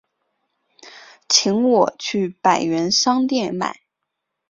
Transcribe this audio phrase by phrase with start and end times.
[1.29, 3.81] 请我去百元商店买